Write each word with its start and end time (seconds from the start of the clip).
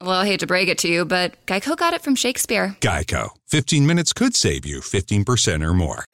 Well, 0.00 0.12
I 0.12 0.26
hate 0.26 0.38
to 0.40 0.46
break 0.46 0.68
it 0.68 0.78
to 0.78 0.88
you, 0.88 1.04
but 1.04 1.34
Geico 1.46 1.76
got 1.76 1.92
it 1.92 2.02
from 2.02 2.14
Shakespeare. 2.14 2.76
Geico. 2.80 3.30
15 3.48 3.84
minutes 3.84 4.12
could 4.12 4.36
save 4.36 4.64
you 4.64 4.78
15% 4.78 5.60
or 5.60 5.74
more. 5.74 6.04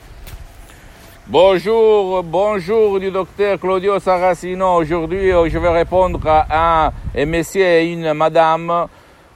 Bonjour, 1.26 2.22
bonjour 2.22 2.98
du 2.98 3.10
docteur 3.10 3.60
Claudio 3.60 3.98
Saracino. 3.98 4.76
Aujourd'hui, 4.76 5.30
euh, 5.30 5.50
je 5.50 5.58
vais 5.58 5.68
répondre 5.68 6.26
à 6.26 6.94
un 7.14 7.26
monsieur 7.26 7.62
et 7.62 7.92
une 7.92 8.14
madame, 8.14 8.86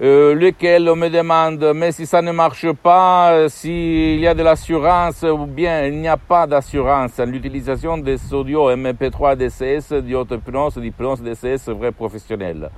euh, 0.00 0.34
lequel 0.34 0.94
me 0.94 1.10
demande, 1.10 1.72
mais 1.74 1.92
si 1.92 2.06
ça 2.06 2.22
ne 2.22 2.32
marche 2.32 2.72
pas, 2.72 3.32
euh, 3.32 3.48
s'il 3.50 4.18
y 4.18 4.26
a 4.26 4.32
de 4.32 4.42
l'assurance 4.42 5.24
ou 5.24 5.44
bien 5.44 5.84
il 5.84 6.00
n'y 6.00 6.08
a 6.08 6.16
pas 6.16 6.46
d'assurance 6.46 7.18
en 7.18 7.26
l'utilisation 7.26 7.98
des 7.98 8.32
audio 8.32 8.70
MP3 8.70 9.36
DCS, 9.36 9.92
d'hypnose, 9.92 10.78
d'hypnose 10.78 11.20
DCS 11.20 11.68
vrai 11.68 11.92
professionnel. 11.92 12.70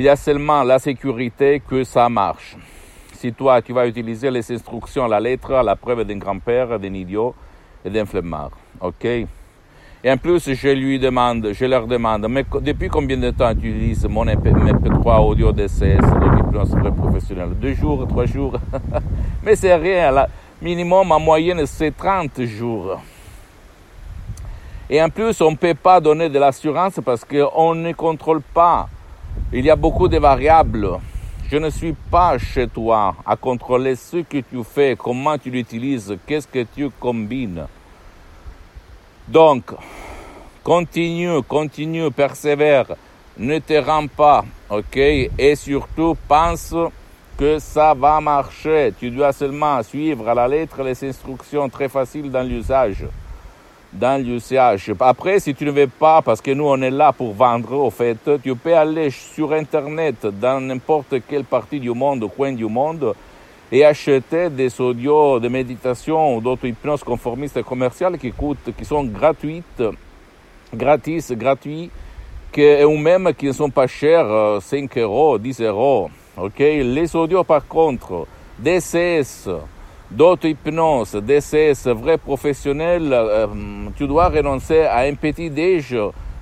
Il 0.00 0.04
y 0.04 0.08
a 0.08 0.16
seulement 0.16 0.62
la 0.62 0.78
sécurité 0.78 1.60
que 1.60 1.84
ça 1.84 2.08
marche. 2.08 2.56
Si 3.12 3.34
toi, 3.34 3.60
tu 3.60 3.74
vas 3.74 3.86
utiliser 3.86 4.30
les 4.30 4.50
instructions 4.50 5.06
la 5.06 5.20
lettre, 5.20 5.52
la 5.62 5.76
preuve 5.76 6.04
d'un 6.04 6.16
grand-père, 6.16 6.78
d'un 6.80 6.94
idiot 6.94 7.34
et 7.84 7.90
d'un 7.90 8.06
flemmard. 8.06 8.52
OK? 8.80 9.04
Et 9.04 9.26
en 10.10 10.16
plus, 10.16 10.54
je 10.54 10.68
lui 10.68 10.98
demande, 10.98 11.50
je 11.52 11.66
leur 11.66 11.86
demande, 11.86 12.26
mais 12.30 12.46
depuis 12.62 12.88
combien 12.88 13.18
de 13.18 13.30
temps 13.30 13.54
tu 13.54 13.68
utilises 13.68 14.06
mon 14.08 14.24
MP3 14.24 15.20
audio 15.20 15.52
DCS, 15.52 16.00
de 16.00 16.90
professionnel? 16.96 17.50
Deux 17.60 17.74
jours, 17.74 18.08
trois 18.08 18.24
jours? 18.24 18.54
Mais 19.42 19.54
c'est 19.54 19.74
rien. 19.74 20.26
Minimum, 20.62 21.12
en 21.12 21.20
moyenne, 21.20 21.66
c'est 21.66 21.94
30 21.94 22.40
jours. 22.44 23.02
Et 24.88 25.02
en 25.02 25.10
plus, 25.10 25.38
on 25.42 25.50
ne 25.50 25.56
peut 25.56 25.74
pas 25.74 26.00
donner 26.00 26.30
de 26.30 26.38
l'assurance 26.38 26.98
parce 27.04 27.22
qu'on 27.22 27.74
ne 27.74 27.92
contrôle 27.92 28.40
pas 28.40 28.88
il 29.52 29.64
y 29.64 29.70
a 29.70 29.76
beaucoup 29.76 30.08
de 30.08 30.18
variables. 30.18 30.88
Je 31.50 31.56
ne 31.56 31.70
suis 31.70 31.94
pas 32.10 32.38
chez 32.38 32.68
toi 32.68 33.16
à 33.26 33.36
contrôler 33.36 33.96
ce 33.96 34.18
que 34.18 34.38
tu 34.38 34.62
fais, 34.62 34.96
comment 34.96 35.36
tu 35.36 35.50
l'utilises, 35.50 36.16
qu'est-ce 36.26 36.46
que 36.46 36.64
tu 36.74 36.90
combines. 36.90 37.66
Donc, 39.26 39.72
continue, 40.62 41.42
continue, 41.42 42.10
persévère, 42.10 42.86
ne 43.36 43.58
te 43.58 43.74
rends 43.74 44.06
pas, 44.06 44.44
ok? 44.68 44.96
Et 44.96 45.56
surtout, 45.56 46.16
pense 46.28 46.74
que 47.36 47.58
ça 47.58 47.94
va 47.94 48.20
marcher. 48.20 48.92
Tu 48.98 49.10
dois 49.10 49.32
seulement 49.32 49.82
suivre 49.82 50.28
à 50.28 50.34
la 50.34 50.46
lettre 50.46 50.82
les 50.82 51.04
instructions 51.04 51.68
très 51.68 51.88
faciles 51.88 52.30
dans 52.30 52.42
l'usage 52.42 53.06
dans 53.92 54.22
l'usage. 54.22 54.92
Après, 55.00 55.40
si 55.40 55.54
tu 55.54 55.64
ne 55.64 55.70
veux 55.70 55.86
pas, 55.86 56.22
parce 56.22 56.40
que 56.40 56.52
nous 56.52 56.66
on 56.66 56.80
est 56.80 56.90
là 56.90 57.12
pour 57.12 57.32
vendre, 57.32 57.72
au 57.72 57.90
fait, 57.90 58.18
tu 58.42 58.54
peux 58.54 58.74
aller 58.74 59.10
sur 59.10 59.52
Internet 59.52 60.26
dans 60.26 60.60
n'importe 60.60 61.16
quelle 61.28 61.44
partie 61.44 61.80
du 61.80 61.90
monde, 61.90 62.30
coin 62.34 62.52
du 62.52 62.66
monde, 62.66 63.14
et 63.72 63.84
acheter 63.84 64.50
des 64.50 64.80
audios 64.80 65.38
de 65.38 65.48
méditation 65.48 66.36
ou 66.36 66.40
d'autres 66.40 66.66
hypnoses 66.66 67.04
conformistes 67.04 67.62
commerciales 67.62 68.18
qui 68.18 68.32
coûtent, 68.32 68.74
qui 68.76 68.84
sont 68.84 69.04
gratuites, 69.04 69.82
gratis, 70.74 71.32
gratuits, 71.32 71.90
ou 72.58 72.96
même 72.96 73.32
qui 73.34 73.46
ne 73.46 73.52
sont 73.52 73.70
pas 73.70 73.86
chers, 73.86 74.60
5 74.60 74.98
euros, 74.98 75.38
10 75.38 75.60
euros. 75.60 76.10
Ok, 76.36 76.58
les 76.58 77.14
audios 77.14 77.44
par 77.44 77.66
contre, 77.66 78.26
DCS, 78.58 79.48
d'auto-hypnose, 80.10 81.16
DCS, 81.16 81.86
vrai 81.88 82.18
professionnel, 82.18 83.10
euh, 83.12 83.46
tu 83.96 84.06
dois 84.06 84.28
renoncer 84.28 84.82
à 84.82 85.00
un 85.00 85.14
petit 85.14 85.50
déj 85.50 85.96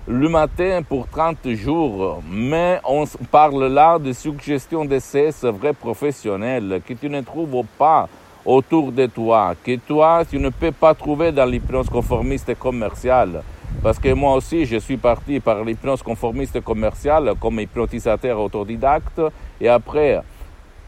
le 0.06 0.28
matin 0.28 0.80
pour 0.88 1.06
30 1.08 1.50
jours. 1.50 2.22
Mais 2.30 2.80
on 2.84 3.04
parle 3.30 3.66
là 3.66 3.98
de 3.98 4.12
suggestions 4.12 4.84
DCS 4.84 5.44
vrai 5.44 5.74
professionnel 5.74 6.80
que 6.86 6.94
tu 6.94 7.10
ne 7.10 7.20
trouves 7.20 7.64
pas 7.76 8.08
autour 8.44 8.90
de 8.92 9.06
toi, 9.06 9.54
que 9.62 9.76
toi, 9.76 10.22
tu 10.28 10.38
ne 10.38 10.48
peux 10.48 10.72
pas 10.72 10.94
trouver 10.94 11.32
dans 11.32 11.44
l'hypnose 11.44 11.90
conformiste 11.90 12.58
commerciale. 12.58 13.42
Parce 13.82 13.98
que 13.98 14.12
moi 14.14 14.34
aussi, 14.34 14.64
je 14.64 14.78
suis 14.78 14.96
parti 14.96 15.38
par 15.40 15.62
l'hypnose 15.62 16.02
conformiste 16.02 16.60
commerciale 16.62 17.34
comme 17.38 17.60
hypnotisateur 17.60 18.40
autodidacte 18.40 19.20
et 19.60 19.68
après, 19.68 20.20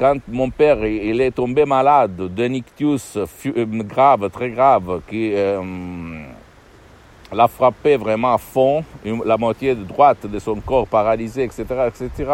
quand 0.00 0.18
mon 0.28 0.48
père 0.48 0.82
il 0.86 1.20
est 1.20 1.30
tombé 1.30 1.66
malade 1.66 2.16
d'un 2.34 2.54
ictus 2.54 3.18
euh, 3.18 3.26
grave, 3.84 4.30
très 4.30 4.48
grave, 4.48 5.02
qui 5.06 5.32
euh, 5.34 5.60
l'a 7.30 7.46
frappé 7.46 7.98
vraiment 7.98 8.32
à 8.32 8.38
fond, 8.38 8.82
la 9.26 9.36
moitié 9.36 9.74
droite 9.74 10.26
de 10.26 10.38
son 10.38 10.56
corps 10.60 10.86
paralysé, 10.86 11.44
etc., 11.44 11.64
etc., 11.88 12.30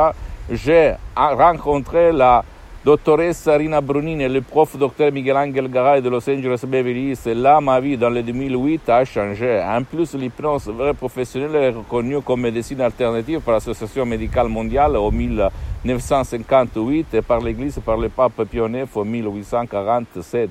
j'ai 0.49 0.95
rencontré 1.17 2.13
la 2.13 2.45
Dottoressa 2.87 3.57
Rina 3.57 3.81
Brunini 3.81 4.23
et 4.23 4.29
le 4.29 4.43
prof 4.43 4.79
docteur 4.79 5.11
Miguel 5.11 5.37
Angel 5.37 5.69
Garay 5.69 6.01
de 6.01 6.09
Los 6.09 6.31
Angeles 6.31 6.63
Beverly 6.65 7.11
Hills. 7.11 7.35
Là, 7.35 7.61
ma 7.61 7.81
vie 7.81 7.97
dans 7.97 8.11
le 8.11 8.23
2008 8.23 8.89
a 8.89 9.05
changé. 9.05 9.61
En 9.61 9.83
plus, 9.83 10.15
l'hypnose 10.15 10.69
vrai 10.69 10.95
professionnelle 10.95 11.57
est 11.57 11.71
reconnue 11.71 12.23
comme 12.23 12.43
médecine 12.43 12.81
alternative 12.81 13.41
par 13.41 13.55
l'Association 13.55 14.07
médicale 14.07 14.47
mondiale 14.47 14.97
au 14.99 15.11
1958 15.11 17.15
et 17.15 17.23
par 17.23 17.41
l'Église 17.41 17.81
par 17.85 17.97
le 17.97 18.09
pape 18.09 18.45
Pie 18.45 18.59
IX 18.59 18.87
en 18.95 19.05
1847. 19.05 20.49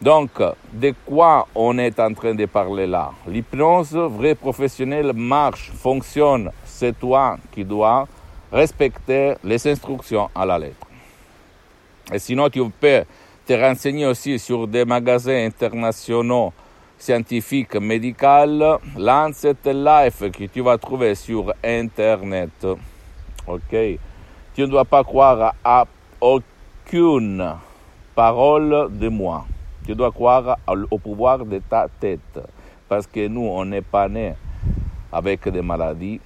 Donc, 0.00 0.30
de 0.72 0.94
quoi 1.04 1.46
on 1.54 1.76
est 1.76 2.00
en 2.00 2.14
train 2.14 2.34
de 2.34 2.46
parler 2.46 2.86
là? 2.86 3.10
L'hypnose 3.28 3.94
vrai 3.94 4.34
professionnelle 4.34 5.12
marche, 5.14 5.72
fonctionne. 5.74 6.50
C'est 6.64 6.98
toi 6.98 7.36
qui 7.52 7.66
dois 7.66 8.08
respecter 8.50 9.34
les 9.44 9.68
instructions 9.68 10.30
à 10.34 10.46
la 10.46 10.58
lettre. 10.58 10.86
Et 12.10 12.18
sinon, 12.18 12.48
tu 12.48 12.62
peux 12.70 13.04
te 13.46 13.52
renseigner 13.52 14.06
aussi 14.06 14.38
sur 14.38 14.66
des 14.66 14.84
magasins 14.84 15.44
internationaux 15.46 16.52
scientifiques, 16.98 17.74
médicaux, 17.76 18.78
Lancet 18.96 19.56
Life, 19.66 20.30
que 20.30 20.44
tu 20.44 20.60
vas 20.60 20.78
trouver 20.78 21.14
sur 21.14 21.52
Internet. 21.62 22.66
OK 23.46 23.76
Tu 24.54 24.60
ne 24.62 24.66
dois 24.66 24.84
pas 24.84 25.02
croire 25.02 25.54
à 25.64 25.84
aucune 26.20 27.54
parole 28.14 28.88
de 28.96 29.08
moi. 29.08 29.46
Tu 29.84 29.94
dois 29.94 30.12
croire 30.12 30.58
au 30.90 30.98
pouvoir 30.98 31.44
de 31.44 31.58
ta 31.58 31.88
tête. 31.88 32.40
Parce 32.88 33.06
que 33.06 33.26
nous, 33.26 33.46
on 33.46 33.64
n'est 33.64 33.82
pas 33.82 34.08
né 34.08 34.34
avec 35.10 35.48
des 35.48 35.62
maladies, 35.62 36.20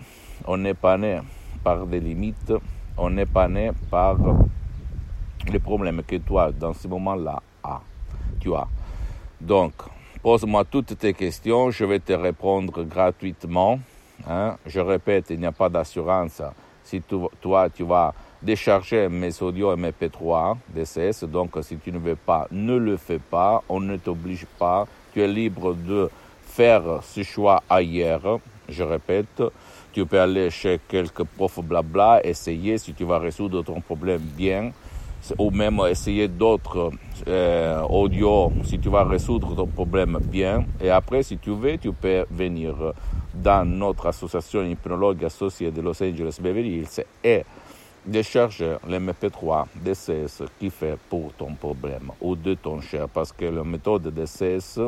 on 0.47 0.58
n'est 0.58 0.75
pas 0.75 0.98
né 0.98 1.20
par 1.64 1.87
des 1.87 2.00
limites, 2.00 2.53
on 2.98 3.10
n'est 3.10 3.26
pas 3.26 3.48
né 3.48 3.70
par 3.91 4.16
les 5.50 5.58
problèmes 5.58 6.02
que 6.02 6.16
toi, 6.16 6.50
dans 6.52 6.72
ce 6.72 6.88
moment-là, 6.88 7.42
as, 7.62 7.80
tu 8.40 8.54
as. 8.54 8.66
Donc, 9.40 9.72
pose-moi 10.22 10.64
toutes 10.64 10.98
tes 10.98 11.14
questions, 11.14 11.70
je 11.70 11.84
vais 11.84 12.00
te 12.00 12.12
répondre 12.12 12.82
gratuitement. 12.84 13.78
Hein. 14.28 14.56
Je 14.66 14.80
répète, 14.80 15.26
il 15.30 15.40
n'y 15.40 15.46
a 15.46 15.52
pas 15.52 15.68
d'assurance 15.68 16.42
si 16.86 17.02
toi, 17.40 17.68
tu 17.68 17.84
vas 17.84 18.14
décharger 18.40 19.08
mes 19.08 19.42
audios 19.42 19.72
et 19.72 19.76
mes 19.76 19.90
P3 19.90 20.56
DCS. 20.68 21.24
Donc, 21.24 21.50
si 21.62 21.76
tu 21.78 21.90
ne 21.90 21.98
veux 21.98 22.16
pas, 22.16 22.46
ne 22.52 22.76
le 22.76 22.96
fais 22.96 23.18
pas. 23.18 23.62
On 23.68 23.80
ne 23.80 23.96
t'oblige 23.96 24.46
pas. 24.58 24.86
Tu 25.12 25.20
es 25.20 25.26
libre 25.26 25.75
de 25.75 26.08
faire 26.44 27.00
ce 27.02 27.22
choix 27.25 27.62
ailleurs. 27.69 28.38
Je 28.69 28.84
répète, 28.84 29.42
tu 29.92 30.06
peux 30.06 30.20
aller 30.20 30.50
chez 30.50 30.81
quelques 30.88 31.25
profs 31.25 31.60
blabla, 31.60 32.20
essayer 32.25 32.78
si 32.78 32.94
tu 32.94 33.04
vas 33.04 33.19
résoudre 33.19 33.62
ton 33.62 33.81
problème 33.81 34.20
bien 34.20 34.72
ou 35.38 35.50
même 35.50 35.81
essayer 35.88 36.28
d'autres 36.28 36.90
euh, 37.26 37.81
audios 37.82 38.52
si 38.64 38.78
tu 38.78 38.88
vas 38.88 39.05
résoudre 39.05 39.55
ton 39.55 39.67
problème 39.67 40.19
bien. 40.23 40.64
Et 40.81 40.90
après, 40.90 41.23
si 41.23 41.38
tu 41.38 41.50
veux, 41.50 41.78
tu 41.78 41.93
peux 41.93 42.25
venir 42.31 42.75
dans 43.34 43.64
notre 43.64 44.06
association 44.06 44.64
hypnologue 44.64 45.25
associée 45.25 45.70
de 45.70 45.81
Los 45.81 46.02
Angeles 46.02 46.38
Beverly 46.40 46.78
Hills 46.78 47.05
et 47.23 47.44
décharger 48.06 48.76
le 48.88 48.99
MP3 48.99 49.67
DCS 49.75 50.44
qui 50.58 50.70
fait 50.70 50.96
pour 51.08 51.32
ton 51.34 51.55
problème 51.55 52.12
ou 52.20 52.37
de 52.37 52.55
ton 52.55 52.81
cher. 52.81 53.08
Parce 53.08 53.32
que 53.32 53.44
la 53.44 53.64
méthode 53.64 54.14
DCS, 54.14 54.81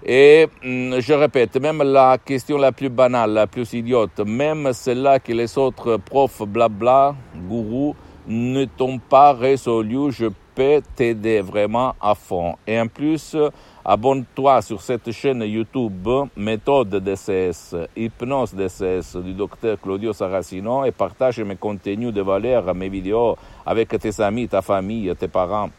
Et 0.03 0.49
mm, 0.65 1.01
je 1.01 1.13
répète, 1.13 1.61
même 1.61 1.83
la 1.83 2.17
question 2.17 2.57
la 2.57 2.73
plus 2.73 2.89
banale, 2.89 3.33
la 3.33 3.47
plus 3.47 3.71
idiote, 3.75 4.21
même 4.21 4.73
celle-là 4.73 5.19
que 5.19 5.33
les 5.35 5.59
autres 5.59 5.99
profs 5.99 6.43
blabla, 6.47 7.15
gourous, 7.47 7.95
ne 8.27 8.65
t'ont 8.65 8.99
pas 8.99 9.35
résolu, 9.35 10.11
je 10.11 10.29
peux 10.55 10.81
t'aider 10.97 11.43
vraiment 11.43 11.95
à 12.01 12.15
fond. 12.15 12.55
Et 12.67 12.81
en 12.81 12.87
plus, 12.87 13.37
abonne-toi 13.85 14.63
sur 14.63 14.81
cette 14.81 15.11
chaîne 15.13 15.43
YouTube 15.43 16.09
Méthode 16.37 16.97
DCS, 16.97 17.77
Hypnose 17.97 18.55
DCS 18.55 19.17
du 19.17 19.33
docteur 19.33 19.81
Claudio 19.81 20.13
Saracino 20.13 20.85
et 20.85 20.93
partage 20.93 21.41
mes 21.41 21.57
contenus 21.57 22.13
de 22.13 22.21
valeur, 22.21 22.75
mes 22.75 22.89
vidéos 22.89 23.37
avec 23.65 23.89
tes 23.99 24.21
amis, 24.21 24.49
ta 24.49 24.63
famille, 24.63 25.15
tes 25.17 25.29
parents 25.29 25.71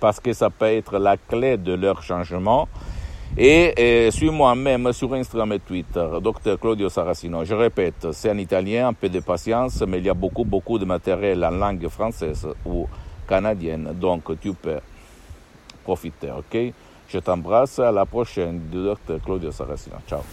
parce 0.00 0.18
que 0.18 0.32
ça 0.32 0.50
peut 0.50 0.66
être 0.66 0.98
la 0.98 1.16
clé 1.16 1.56
de 1.56 1.74
leur 1.74 2.02
changement. 2.02 2.68
Et, 3.36 4.10
suis-moi 4.10 4.54
même 4.54 4.92
sur 4.92 5.14
Instagram 5.14 5.52
et 5.52 5.60
Twitter, 5.60 6.06
Dr 6.20 6.58
Claudio 6.60 6.88
Saracino. 6.88 7.44
Je 7.44 7.54
répète, 7.54 8.08
c'est 8.12 8.30
en 8.30 8.36
italien, 8.36 8.88
un 8.88 8.92
peu 8.92 9.08
de 9.08 9.20
patience, 9.20 9.82
mais 9.86 9.98
il 9.98 10.04
y 10.04 10.10
a 10.10 10.14
beaucoup, 10.14 10.44
beaucoup 10.44 10.78
de 10.78 10.84
matériel 10.84 11.42
en 11.44 11.50
langue 11.50 11.88
française 11.88 12.46
ou 12.66 12.86
canadienne, 13.26 13.92
donc 13.94 14.38
tu 14.40 14.52
peux 14.52 14.80
profiter, 15.82 16.30
ok? 16.30 16.72
Je 17.08 17.18
t'embrasse, 17.18 17.78
à 17.78 17.92
la 17.92 18.06
prochaine 18.06 18.58
du 18.70 18.82
Dr 18.84 19.20
Claudio 19.24 19.52
Saracino. 19.52 19.96
Ciao. 20.08 20.24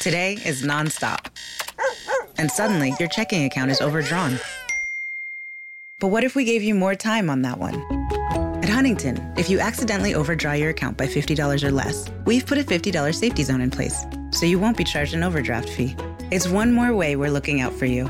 Today 0.00 0.34
is 0.44 0.62
nonstop. 0.62 1.30
and 2.38 2.50
suddenly 2.50 2.92
your 2.98 3.08
checking 3.08 3.44
account 3.44 3.70
is 3.70 3.80
overdrawn. 3.80 4.38
But 6.00 6.08
what 6.08 6.24
if 6.24 6.34
we 6.34 6.44
gave 6.44 6.62
you 6.62 6.74
more 6.74 6.94
time 6.94 7.30
on 7.30 7.42
that 7.42 7.58
one? 7.58 7.74
At 8.62 8.68
Huntington, 8.68 9.34
if 9.36 9.48
you 9.48 9.60
accidentally 9.60 10.14
overdraw 10.14 10.52
your 10.52 10.70
account 10.70 10.96
by 10.96 11.06
$50 11.06 11.62
or 11.62 11.70
less, 11.70 12.08
we've 12.26 12.46
put 12.46 12.58
a 12.58 12.64
$50 12.64 13.14
safety 13.14 13.44
zone 13.44 13.60
in 13.60 13.70
place, 13.70 14.04
so 14.30 14.46
you 14.46 14.58
won't 14.58 14.76
be 14.76 14.84
charged 14.84 15.14
an 15.14 15.22
overdraft 15.22 15.68
fee. 15.68 15.94
It's 16.30 16.48
one 16.48 16.72
more 16.72 16.94
way 16.94 17.16
we're 17.16 17.30
looking 17.30 17.60
out 17.60 17.72
for 17.72 17.86
you. 17.86 18.04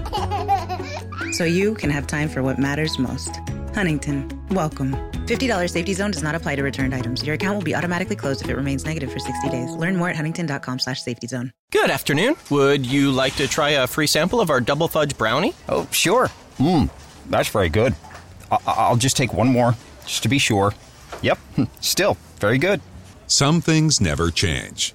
So 1.34 1.42
you 1.42 1.74
can 1.74 1.90
have 1.90 2.06
time 2.06 2.28
for 2.28 2.44
what 2.44 2.60
matters 2.60 2.96
most. 2.96 3.40
Huntington, 3.74 4.30
welcome. 4.50 4.92
$50 5.26 5.68
safety 5.68 5.92
zone 5.92 6.12
does 6.12 6.22
not 6.22 6.36
apply 6.36 6.54
to 6.54 6.62
returned 6.62 6.94
items. 6.94 7.24
Your 7.26 7.34
account 7.34 7.56
will 7.56 7.64
be 7.64 7.74
automatically 7.74 8.14
closed 8.14 8.40
if 8.44 8.48
it 8.48 8.54
remains 8.54 8.84
negative 8.84 9.10
for 9.12 9.18
60 9.18 9.48
days. 9.48 9.74
Learn 9.74 9.96
more 9.96 10.08
at 10.10 10.14
huntington.com 10.14 10.78
slash 10.78 11.02
safety 11.02 11.26
zone. 11.26 11.52
Good 11.72 11.90
afternoon. 11.90 12.36
Would 12.50 12.86
you 12.86 13.10
like 13.10 13.34
to 13.34 13.48
try 13.48 13.70
a 13.70 13.88
free 13.88 14.06
sample 14.06 14.40
of 14.40 14.48
our 14.48 14.60
double 14.60 14.86
fudge 14.86 15.18
brownie? 15.18 15.54
Oh, 15.68 15.88
sure. 15.90 16.28
Mmm, 16.58 16.88
that's 17.28 17.48
very 17.48 17.68
good. 17.68 17.96
I- 18.52 18.58
I'll 18.68 18.96
just 18.96 19.16
take 19.16 19.32
one 19.34 19.48
more, 19.48 19.74
just 20.06 20.22
to 20.22 20.28
be 20.28 20.38
sure. 20.38 20.72
Yep, 21.20 21.38
still 21.80 22.16
very 22.38 22.58
good. 22.58 22.80
Some 23.26 23.60
things 23.60 24.00
never 24.00 24.30
change, 24.30 24.94